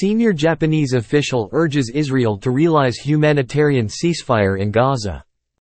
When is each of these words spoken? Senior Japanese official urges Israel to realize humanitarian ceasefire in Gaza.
Senior 0.00 0.32
Japanese 0.32 0.92
official 0.92 1.48
urges 1.50 1.90
Israel 1.92 2.38
to 2.38 2.52
realize 2.52 2.98
humanitarian 2.98 3.88
ceasefire 3.88 4.60
in 4.60 4.70
Gaza. 4.70 5.24